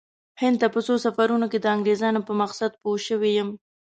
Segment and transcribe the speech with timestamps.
[0.41, 3.49] هند ته په څو سفرونو کې د انګریزانو په مقصد پوه شوی یم.